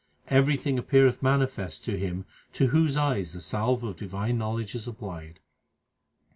Everything 0.29 0.79
appeareth 0.79 1.21
manifest 1.21 1.85
to 1.85 1.95
him 1.95 2.25
to 2.53 2.69
whose 2.69 2.97
eyes 2.97 3.33
the 3.33 3.39
salve 3.39 3.83
of 3.83 3.97
divine 3.97 4.35
knowledge 4.35 4.73
is 4.73 4.87
applied. 4.87 5.39